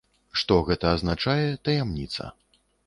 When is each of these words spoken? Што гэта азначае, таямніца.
Што 0.43 0.57
гэта 0.69 0.85
азначае, 0.95 1.47
таямніца. 1.69 2.23